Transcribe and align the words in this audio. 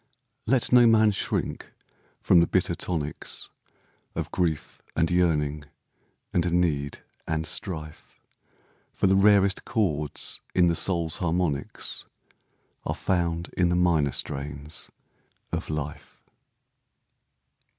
Let 0.47 0.71
no 0.71 0.87
man 0.87 1.11
shrink 1.11 1.73
from 2.21 2.39
the 2.39 2.47
bitter 2.47 2.73
tonics 2.73 3.51
Of 4.15 4.31
grief, 4.31 4.81
and 4.95 5.11
yearning, 5.11 5.65
and 6.33 6.51
need, 6.53 7.03
and 7.27 7.45
strife, 7.45 8.19
For 8.95 9.05
the 9.05 9.15
rarest 9.15 9.63
chords 9.63 10.41
in 10.55 10.65
the 10.65 10.75
soul's 10.75 11.17
harmonics 11.17 12.07
Are 12.83 12.95
found 12.95 13.51
in 13.55 13.69
the 13.69 13.75
minor 13.75 14.11
strains 14.11 14.89
of 15.51 15.69
life. 15.69 16.19